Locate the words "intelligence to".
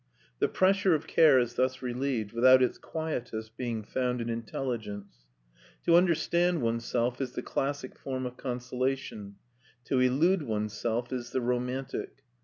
4.29-5.95